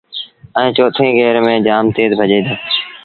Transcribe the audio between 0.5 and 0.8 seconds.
ائيٚݩ